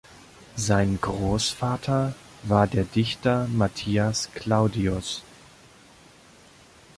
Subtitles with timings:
[0.55, 5.21] Sein Großvater war der Dichter Matthias Claudius.